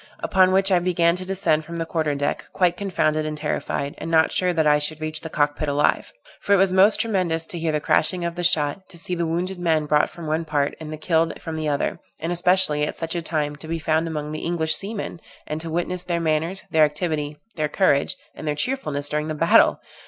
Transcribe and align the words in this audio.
Upon 0.19 0.51
which 0.51 0.71
I 0.71 0.79
began 0.79 1.15
to 1.17 1.25
descend 1.27 1.63
from 1.63 1.77
the 1.77 1.85
quarter 1.85 2.15
deck, 2.15 2.45
quite 2.53 2.75
confounded 2.75 3.23
and 3.23 3.37
terrified, 3.37 3.93
and 3.99 4.09
not 4.09 4.31
sure 4.31 4.51
that 4.51 4.65
I 4.65 4.79
should 4.79 4.99
reach 4.99 5.21
the 5.21 5.29
cock 5.29 5.55
pit 5.55 5.69
alive; 5.69 6.11
for 6.41 6.53
it 6.53 6.57
was 6.57 6.73
most 6.73 6.99
tremendous 6.99 7.45
to 7.45 7.59
hear 7.59 7.71
the 7.71 7.79
crashing 7.79 8.25
of 8.25 8.33
the 8.33 8.43
shot, 8.43 8.89
to 8.89 8.97
see 8.97 9.13
the 9.13 9.27
wounded 9.27 9.59
men 9.59 9.85
brought 9.85 10.09
from 10.09 10.25
one 10.25 10.43
part, 10.43 10.75
and 10.79 10.91
the 10.91 10.97
killed 10.97 11.39
from 11.39 11.55
the 11.55 11.69
other; 11.69 11.99
and 12.19 12.31
especially, 12.31 12.83
at 12.83 12.95
such 12.95 13.13
a 13.13 13.21
time, 13.21 13.55
to 13.57 13.67
be 13.67 13.77
found 13.77 14.07
among 14.07 14.31
the 14.31 14.39
English 14.39 14.73
seamen! 14.73 15.21
and 15.45 15.61
to 15.61 15.69
witness 15.69 16.01
their 16.03 16.19
manners, 16.19 16.63
their 16.71 16.83
activity, 16.83 17.37
their 17.55 17.69
courage, 17.69 18.15
and 18.33 18.47
their 18.47 18.55
cheerfulness 18.55 19.07
during 19.07 19.27
the 19.27 19.35
battle! 19.35 19.79